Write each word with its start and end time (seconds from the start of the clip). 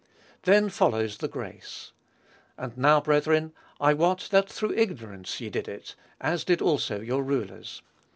Then 0.45 0.69
follows 0.69 1.19
the 1.19 1.27
grace. 1.27 1.91
"And 2.57 2.75
now, 2.75 2.99
brethren, 3.01 3.53
I 3.79 3.93
wot 3.93 4.29
that 4.31 4.49
through 4.49 4.73
ignorance 4.73 5.39
ye 5.39 5.51
did 5.51 5.67
it, 5.67 5.93
as 6.19 6.43
did 6.43 6.59
also 6.59 7.01
your 7.01 7.21
rulers. 7.21 7.83